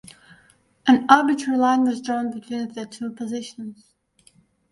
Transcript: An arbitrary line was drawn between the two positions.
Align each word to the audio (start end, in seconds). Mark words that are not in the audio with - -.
An 0.87 1.05
arbitrary 1.09 1.59
line 1.59 1.83
was 1.83 2.01
drawn 2.01 2.31
between 2.31 2.69
the 2.69 2.87
two 2.87 3.11
positions. 3.11 3.93